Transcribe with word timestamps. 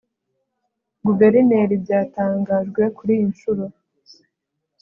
Guverineri 1.05 1.73
byatangajwe 1.83 2.83
kuri 2.97 3.11
iyi 3.17 3.25
nshuro 3.31 3.63